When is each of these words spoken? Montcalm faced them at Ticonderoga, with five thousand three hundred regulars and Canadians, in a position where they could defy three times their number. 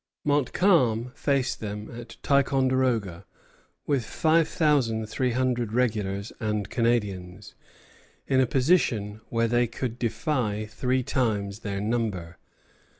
Montcalm 0.25 1.11
faced 1.13 1.59
them 1.59 1.87
at 1.95 2.17
Ticonderoga, 2.23 3.23
with 3.85 4.03
five 4.03 4.47
thousand 4.47 5.05
three 5.05 5.29
hundred 5.33 5.73
regulars 5.73 6.33
and 6.39 6.67
Canadians, 6.71 7.53
in 8.25 8.41
a 8.41 8.47
position 8.47 9.21
where 9.29 9.47
they 9.47 9.67
could 9.67 9.99
defy 9.99 10.65
three 10.65 11.03
times 11.03 11.59
their 11.59 11.79
number. 11.79 12.39